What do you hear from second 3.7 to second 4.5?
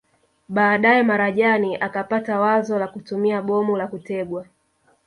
la kutegwa